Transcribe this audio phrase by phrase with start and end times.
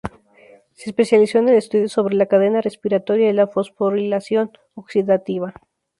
[0.73, 5.53] Se especializó en el estudio sobre la cadena respiratoria y la fosforilación oxidativa.